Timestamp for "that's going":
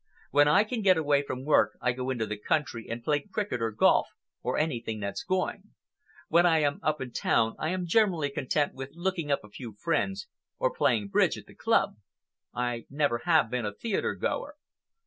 4.99-5.75